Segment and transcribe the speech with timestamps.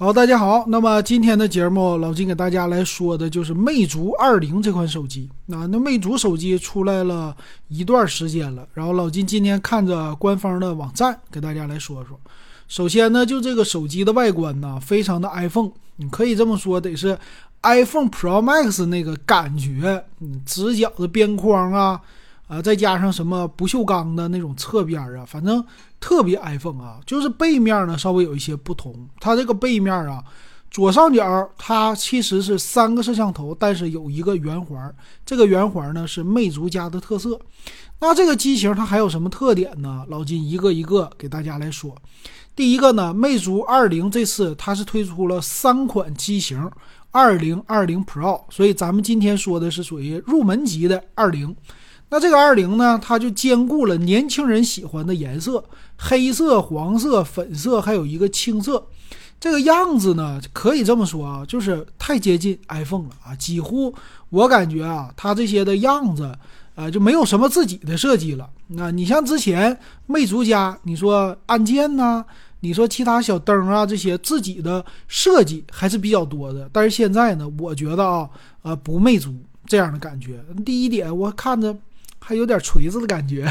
[0.00, 0.64] 好，大家好。
[0.66, 5.28] 那么今天的节目，老金给大家来说的就是魅族二零这款手机。
[5.44, 7.36] 那那魅族手机出来了
[7.68, 12.18] 一段时间了，然后老金今天看着官方的网站，给大家来说说。
[12.66, 17.18] 首先呢，就这个手机的外观呢，非常的 iPhone，你可以这么说，得是
[17.60, 22.00] iPhone Pro Max 那个感觉，嗯，直角的边框啊。
[22.50, 25.64] 啊，再加上什么不锈钢的那种侧边啊，反正
[26.00, 29.08] 特别 iPhone 啊，就是背面呢稍微有一些不同。
[29.20, 30.20] 它这个背面啊，
[30.68, 34.92] 左上角它其实是三个摄像头，但是有一个圆环，
[35.24, 37.40] 这个圆环呢是魅族家的特色。
[38.00, 40.04] 那这个机型它还有什么特点呢？
[40.08, 41.94] 老金一个一个给大家来说。
[42.56, 46.68] 第一个呢，魅族二零这次它是推出了三款机型，
[47.12, 51.54] 二零、二零 Pro，所以咱们今天说的是属于入门级的二零。
[52.10, 55.64] 那这个二零呢，它就兼顾了年轻人喜欢的颜色，
[55.96, 58.84] 黑色、黄色、粉色，还有一个青色。
[59.38, 63.94] 这个样子呢，可以这么说啊，就是太接近 iPhone 了啊，几乎
[64.28, 66.36] 我感觉啊，它这些的样子，
[66.74, 68.50] 呃，就没有什么自己的设计了。
[68.66, 72.22] 那你像之前魅族家，你说按键呐，
[72.60, 76.68] 你说其他小灯啊这些自己的设计还是比较多的。
[76.72, 78.28] 但是现在呢，我觉得啊，
[78.62, 79.34] 呃，不魅族
[79.64, 80.44] 这样的感觉。
[80.66, 81.74] 第一点，我看着。
[82.20, 83.50] 还有点锤子的感觉，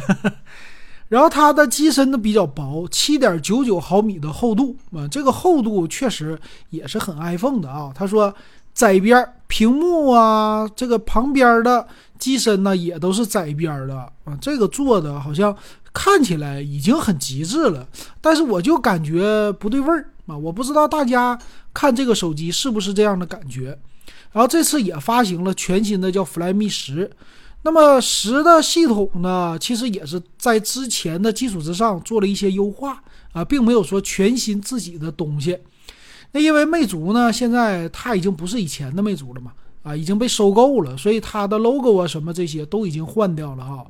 [1.09, 6.39] 然后它的机身呢比较薄，七点九九毫米的厚度啊，这个厚度确实
[6.69, 7.91] 也是很 iPhone 的啊。
[7.93, 8.33] 他说
[8.73, 15.53] 窄边屏幕啊，这个旁边的机身呢也都是窄边的啊，这个做的好像
[15.91, 17.87] 看起来已经很极致了，
[18.21, 21.37] 但是我就感觉不对味儿啊，我不知道大家
[21.73, 23.77] 看这个手机是不是这样的感觉。
[24.31, 27.09] 然后这次也发行了全新的叫 Flyme 十。
[27.61, 35.57] 那么十的系统呢，其实也是在之前的基础之上做了一些优化啊，并没有说全新自己的东西。
[36.31, 39.51] 那因为魅族呢，现在它已经不是以前的魅族了嘛，
[39.83, 43.85] 啊，已经被收购了，所以它的 logo 啊什么这些都已经换掉了哈。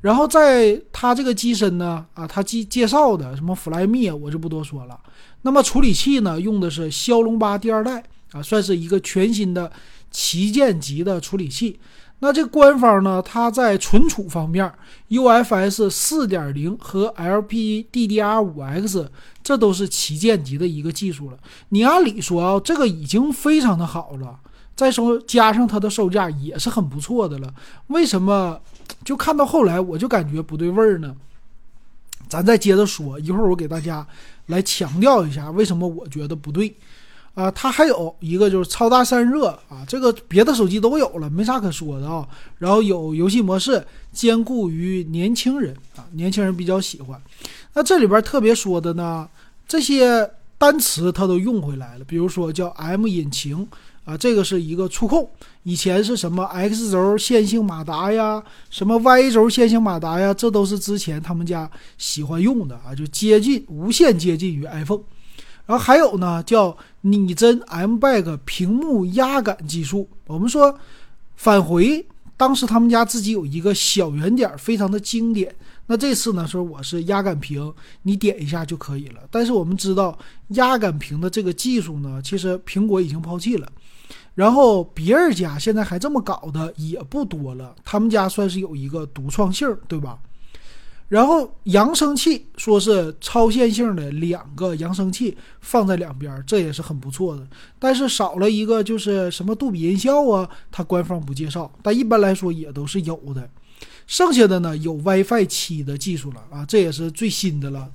[0.00, 4.98] 然后在它这个机身呢，啊，它介介绍的什么 Flyme 我就不多说了。
[5.42, 8.02] 那么处理器呢，用的是骁龙八第二代
[8.32, 9.70] 啊，算是一个全新的
[10.10, 11.78] 旗舰级的处理器。
[12.24, 13.20] 那这官方呢？
[13.20, 14.72] 它在存储方面
[15.08, 19.08] ，UFS 四点零和 LPDDR5X，
[19.42, 21.38] 这都是旗舰级的一个技术了。
[21.70, 24.38] 你按理说啊，这个已经非常的好了。
[24.76, 27.52] 再说加上它的售价也是很不错的了。
[27.88, 28.60] 为什么
[29.04, 31.16] 就看到后来我就感觉不对味儿呢？
[32.28, 34.06] 咱再接着说，一会儿我给大家
[34.46, 36.76] 来强调一下为什么我觉得不对。
[37.34, 42.28] 啊，它还有一个就是超大散热啊，这个别的手机都有了，没啥可说的啊。
[42.58, 43.82] 然后有游戏模式，
[44.12, 47.18] 兼顾于年轻人啊，年轻人比较喜欢。
[47.72, 49.26] 那这里边特别说的呢，
[49.66, 53.66] 这些单词它都用回来了，比如说叫 M 引擎
[54.04, 55.26] 啊，这个是一个触控，
[55.62, 65.00] 以前是什么 X 轴线性马达呀，什么 Y 轴线性马达呀，这都是之前他们家喜欢用的啊，就接近无限接近于 iPhone。
[65.66, 70.08] 然后还有呢，叫拟真 M Back 屏幕压感技术。
[70.26, 70.78] 我们说
[71.36, 72.06] 返回，
[72.36, 75.54] 当时他们家自己有一个小圆点，非常的经典。
[75.86, 77.72] 那这次呢，说我是压感屏，
[78.02, 79.20] 你点一下就可以了。
[79.30, 80.16] 但是我们知道
[80.48, 83.68] 压感屏的这个技术呢，其实苹果已经抛弃了。
[84.34, 90.18] 然后别人家现在还这么搞的也不多了，他们家算是有一个独创性，对吧？
[91.12, 97.46] 然后扬声器说是超线性的两个扬声器放在两边，这也是很不错的。
[97.78, 101.70] 但是少了一个就是什么杜比音效啊，它官方不介绍。
[101.82, 103.46] 但一般来说也都是有的。
[104.06, 107.90] 剩下的呢有 WiFi 七的技术了啊，这也是最新的了，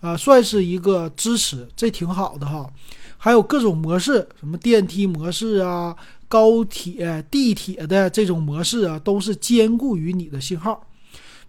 [0.00, 2.66] 啊，算是一个支持，这挺好的哈。
[3.18, 5.94] 还有各种模式，什么电梯模式啊、
[6.26, 10.86] 高铁、地铁的这种模式啊，都是兼顾于你的信号。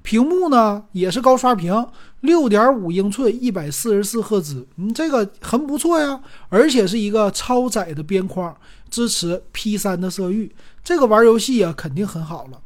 [0.03, 1.87] 屏幕呢也是高刷屏，
[2.19, 6.19] 六点五英寸，一百四十四赫兹，嗯，这个很不错呀，
[6.49, 8.53] 而且是一个超窄的边框，
[8.89, 12.59] 支持 P 三的色域，这个玩游戏啊肯定很好了。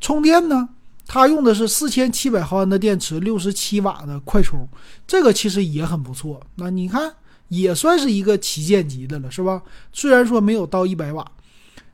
[0.00, 0.70] 充电呢，
[1.06, 4.66] 它用的是四千七百毫安的电池，六十七瓦的快充，
[5.06, 6.40] 这个其实也很不错。
[6.54, 7.12] 那你看
[7.48, 9.62] 也算是一个旗舰级的了，是吧？
[9.92, 11.30] 虽然说没有到一百瓦，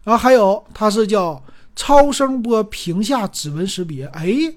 [0.04, 1.42] 然后还有它是叫
[1.74, 4.54] 超声波屏下指纹识别，哎。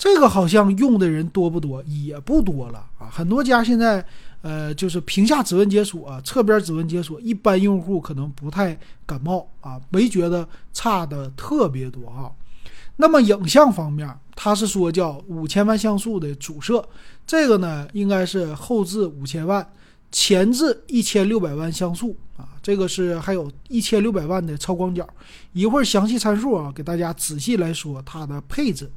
[0.00, 1.84] 这个好像用的人多不多？
[1.86, 3.10] 也不多了啊！
[3.12, 4.02] 很多家现在，
[4.40, 8.74] 呃，就是屏下指纹解锁啊、侧边指纹解锁，一般用户可能不太
[9.04, 12.32] 感冒啊，没觉得差的特别多哈。
[12.96, 16.82] 那么影像方面，它是说叫五千万像素的主摄，
[17.26, 19.70] 这个呢应该是后置五千万，
[20.10, 25.06] 前置一千六百万像素啊，这个是还有一千六百万的超广角。
[25.52, 28.90] 一会儿详细参数啊，给大家仔细来说它的配置。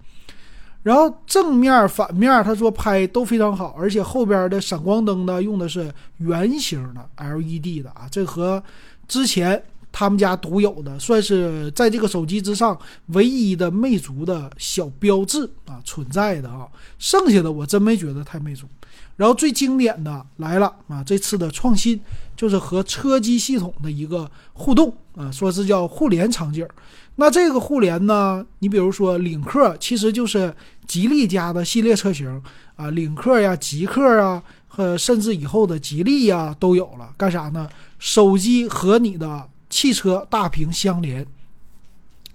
[0.84, 8.62] 然后正面、反面，他说拍都非常好，而且后边的闪光灯呢用的是圆形的 LED 的啊，这和
[9.08, 12.78] 之前他们家独有的，算是在这个手机之上
[13.08, 16.68] 唯一的魅族的小标志啊存在的啊。
[17.00, 18.68] 剩下的我真没觉得太魅族。
[19.16, 22.00] 然后最经典的来了啊，这次的创新
[22.36, 26.68] 就是和车机系统的一个互动啊，说是叫互联场景。
[27.16, 28.44] 那这个互联呢？
[28.60, 30.54] 你比如说领克，其实就是
[30.88, 32.42] 吉利家的系列车型
[32.76, 37.14] 啊，领克呀、极客啊，和甚至以后的吉利呀都有了。
[37.16, 37.70] 干啥呢？
[38.00, 41.26] 手机和你的汽车大屏相连，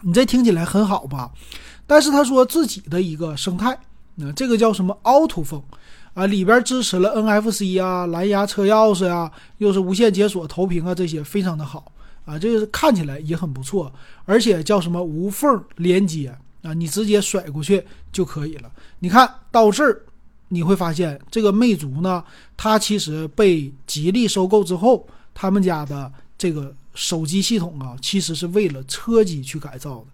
[0.03, 1.33] 你这听起来很好吧？
[1.87, 3.77] 但是他说自己的一个生态，
[4.15, 5.61] 那这个叫什么凹凸风
[6.19, 6.27] 啊？
[6.27, 11.93] 里边支持了 NFC 啊、蓝牙车钥匙啊，又是无线解锁、投屏啊，这些非常的好。
[12.25, 13.91] 啊，这个看起来也很不错，
[14.27, 16.29] 而且叫什么无缝连接
[16.61, 17.83] 啊，你直接甩过去
[18.13, 18.71] 就可以了。
[18.99, 20.03] 你看到这儿，
[20.49, 22.23] 你会发现这个魅族呢，
[22.55, 30.07] 它其实被吉利收购之后，他们家的这个手机系统啊，其实是为了车机去改造的。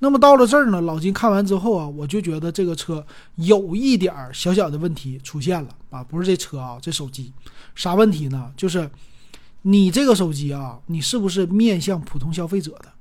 [0.00, 7.32] 那么到了这儿呢，老金看完之后啊，我就觉得这个车有一点小小的问题出现了啊，不是这车啊，这手机
[7.76, 8.52] 啥问题呢？
[8.56, 8.90] 就是。
[9.66, 12.92] 你这个手机啊，你是不是面向普通消费者的？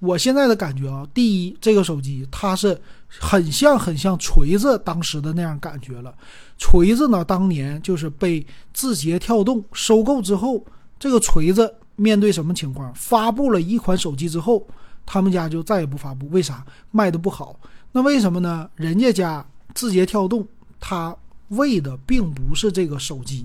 [0.00, 2.78] 我现在的感觉啊，第一，这个手机它是
[3.08, 6.14] 很像很像锤子当时的那样感觉了。
[6.58, 10.62] 锤子呢，当年就是被字节跳动收购之后，
[10.98, 12.90] 这个锤子面对什么情况？
[12.94, 14.66] 发布了一款手机之后，
[15.04, 16.64] 他们家就再也不发布，为啥？
[16.90, 17.54] 卖的不好。
[17.92, 18.68] 那为什么呢？
[18.74, 19.44] 人家家
[19.74, 20.46] 字节跳动，
[20.78, 21.14] 它
[21.48, 23.44] 为的并不是这个手机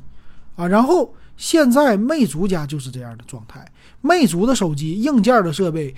[0.55, 1.13] 啊，然后。
[1.37, 3.69] 现在魅族家就是这样的状态，
[3.99, 5.93] 魅族的手机硬件的设备，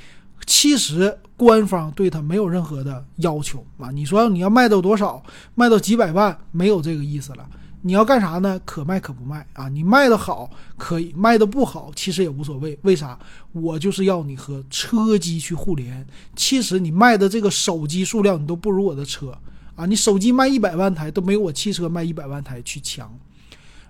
[0.48, 3.92] 其实官方对它没有任何的要求啊。
[3.92, 5.24] 你说你要卖到多少，
[5.54, 7.48] 卖到几百万，没有这个意思了。
[7.88, 8.60] 你要干啥呢？
[8.66, 9.70] 可卖可不卖啊。
[9.70, 12.78] 你卖的好可以，卖的不好其实也无所谓。
[12.82, 13.18] 为啥？
[13.54, 16.06] 我就是要你和车机去互联。
[16.36, 19.34] 其实你卖的这个手机数量，你都不如我的车
[19.76, 19.86] 啊。
[19.86, 23.10] 你手机卖一百万台，都没有我汽车卖一百万台去强。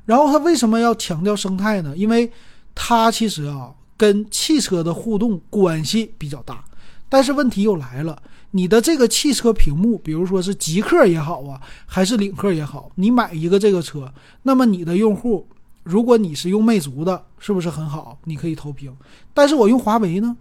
[0.06, 1.98] 然后他为什么要强调生态呢？
[1.98, 2.32] 因为
[2.76, 6.64] 它其实啊跟汽车的互动关系比较大。
[7.09, 8.21] 但是问题又来了，
[8.51, 14.13] 你的这个汽车屏幕，比如说是极客也好啊，还是领克也好，你买一个这个车，
[14.44, 15.48] 那么你的用户，
[15.83, 18.18] 如果你是用魅族的，是不是很好？
[18.24, 18.95] 你可以投屏。
[19.33, 20.36] 但是我用华为呢，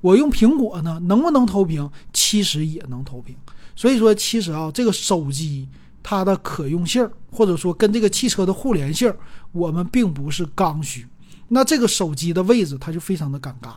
[0.00, 1.90] 我用苹果呢，能不能投屏？
[2.12, 3.34] 其实也能投屏。
[3.74, 5.68] 所以说，其实啊，这个手机。
[6.08, 9.12] 它的可用性，或者说跟这个汽车的互联性，
[9.50, 11.04] 我们并不是刚需。
[11.48, 13.74] 那这个手机的位置，它就非常的尴尬。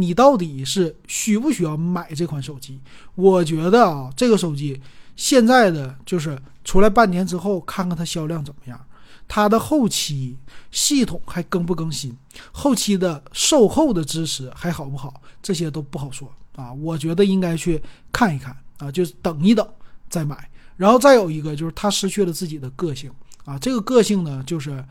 [0.00, 2.80] 你到底是需不需要买这款手机？
[3.14, 4.80] 我觉得啊，这个手机
[5.16, 8.80] 现在的就是出来半年之后，看看它销量怎么样，
[9.28, 10.36] 它的后期
[10.70, 12.16] 系统还更不更新，
[12.52, 16.72] 后期的售后的支持还好不好，这些都不好说啊。
[16.72, 19.66] 我觉得应该去看一看啊，就是等一等
[20.08, 20.48] 再买。
[20.76, 23.10] 然后再有一个就是它失去了自己的个性
[23.44, 24.82] 啊，这个个性呢，就是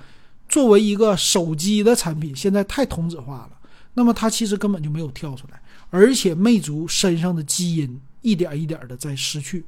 [0.47, 3.58] 作为一个手机的产品，现在太同质化了。
[3.99, 9.65] 那么它其实根本就没有跳出来，而且魅族身上的基因一点一点的在失去。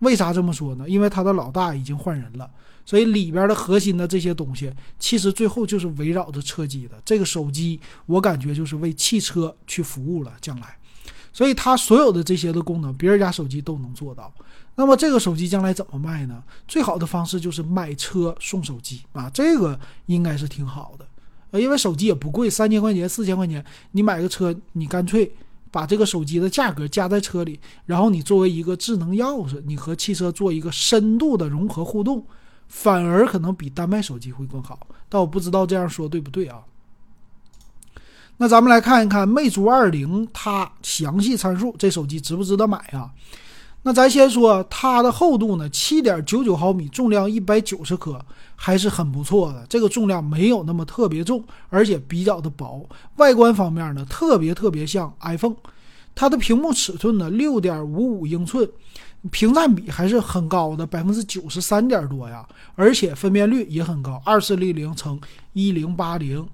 [0.00, 0.86] 为啥这么说呢？
[0.86, 2.50] 因为它的老大已经换人了，
[2.84, 7.00] 所以里边的核心的这些东西，其实最后就是围绕着车机的。
[7.06, 10.76] 这个手机我感觉就是为汽车去服务了，将来。
[11.32, 14.30] 所以它所有的这些的功能，别人家手机都能做到。
[14.74, 16.44] 那么这个手机将来怎么卖呢？
[16.68, 21.06] 最好的方式就是买车送手机啊，这个应该是挺好的。
[21.50, 25.32] 呃，因为手机也不贵，三千块钱、四千块钱，你买个车，你干脆
[25.70, 32.24] 把这个手机的价格加在车里，然后你作为一个智能钥匙，你和汽车做一个深度的融合互动，
[32.68, 34.86] 反而可能比单卖手机会更好。
[35.08, 36.60] 但我不知道这样说对不对啊？
[38.36, 43.10] 那咱们来看一看魅族二零它详细参数，这手机值不值得买啊？
[43.82, 48.22] 那咱先说它的厚度呢，七点九九毫米，重量一百九十克，
[48.54, 49.64] 还是很不错的。
[49.70, 52.86] 这个重量没有那么特别重，而且比较的薄。
[53.16, 55.56] 外观方面呢，特别特别像 iPhone。
[56.14, 58.68] 它的屏幕尺寸呢，六点五五英寸，
[59.30, 62.46] 屏占比还是很高的，百分之九十三点多呀。
[62.74, 65.18] 而且分辨率也很高，二四零零乘
[65.54, 66.46] 一零八零。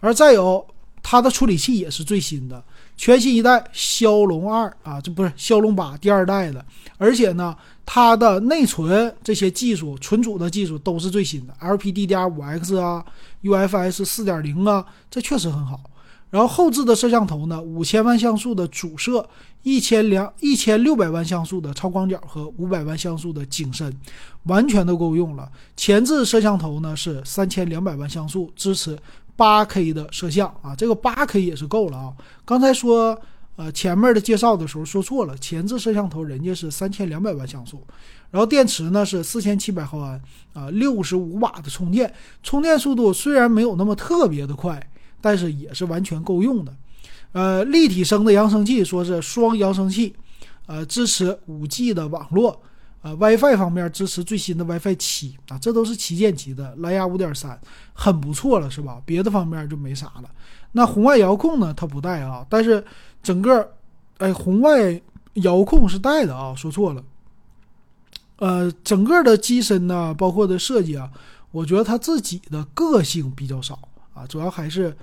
[0.00, 0.66] 而再有。
[1.06, 2.64] 它的处理器也是最新的，
[2.96, 6.64] 全新一代骁龙二啊，这不是骁龙八第二代的，
[6.96, 13.04] 而且呢，它的内存这些技术、存储的技术都是最新的，LPDDR5X 啊
[13.42, 15.80] ，UFS 四点零啊，这确实很好。
[16.30, 19.24] 然后后置的摄像头呢，五千万像素的主摄，
[19.62, 23.92] 一千两一千六百万像素的超广角和五百万像素的景深，
[24.44, 25.48] 完全都够用了。
[25.76, 28.98] 前置摄像头呢是三千两百万像素，支持
[29.36, 32.12] 八 K 的摄像啊，这个八 K 也是够了啊。
[32.44, 33.20] 刚才说
[33.56, 37.86] 呃前面的介绍的时候说错了，前置摄像头人家是三千两百万像素，
[38.30, 40.20] 然后电池呢是四千七百毫安
[40.52, 42.12] 啊，六十五瓦的充电，
[42.42, 44.84] 充电速度虽然没有那么特别的快。
[45.26, 46.76] 但是也是完全够用的，
[47.32, 50.14] 呃，立体声的扬声器说是双扬声器，
[50.66, 52.60] 呃，支持五 G 的网络，
[53.04, 57.60] 呃，WiFi 方面支持最新的 WiFi 七啊，这都是旗舰级的，蓝牙五点三
[57.92, 58.98] 很不错了，是吧？
[59.04, 60.30] 别的方面就没啥了。
[60.72, 61.74] 那红外遥控呢？
[61.74, 62.82] 它不带啊，但是
[63.22, 63.74] 整个，
[64.16, 64.98] 哎，红外
[65.34, 67.04] 遥控是带的啊，说错了。
[68.38, 71.10] 呃，整个的机身呢，包括的设计啊，
[71.50, 73.78] 我觉得它自己的个性比较少
[74.14, 74.96] 啊，主要还是。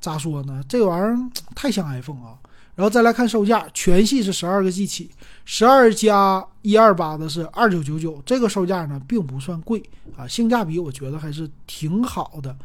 [0.00, 0.62] 咋说呢？
[0.68, 1.18] 这玩意儿
[1.56, 2.38] 太像 iPhone 啊！
[2.78, 5.10] 然后再来看售价，全系是十二个 G 起，
[5.44, 9.82] 十二加一二八的是二九九九，这个售价呢并不算贵
[10.16, 12.56] 啊，性价比我觉得还是挺好的。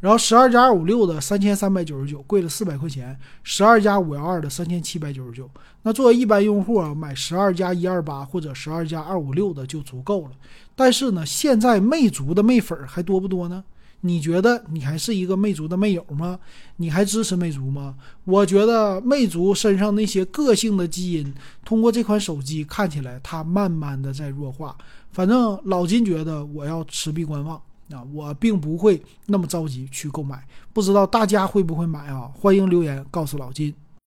[0.00, 5.48] 然后十二加二五六的三千三百九十九，贵了四百块钱；十二加五幺二的三千七百九十九。
[5.82, 10.30] 那作为一般用户啊，买十二加一二八或者十二加二五六的就足够了。
[10.74, 13.62] 但是呢，现在魅族的魅粉还多不多呢？
[14.02, 16.38] 你觉得你还是一个魅族的魅友吗？
[16.76, 17.94] 你还支持魅族吗？
[18.24, 24.76] 我觉得魅族身上那些个性的基因，通过这款手机看起来，它慢慢的在弱化。
[25.12, 30.46] 反正老金觉得我要持币观望啊，我并不会那么着急去购买。
[30.72, 32.30] 不知道大家会不会买啊？
[32.34, 33.74] 欢迎留言告诉老金。